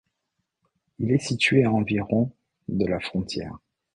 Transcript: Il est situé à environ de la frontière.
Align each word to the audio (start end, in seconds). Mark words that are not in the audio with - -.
Il 0.97 1.11
est 1.11 1.19
situé 1.19 1.63
à 1.63 1.71
environ 1.71 2.31
de 2.69 2.87
la 2.87 2.99
frontière. 2.99 3.59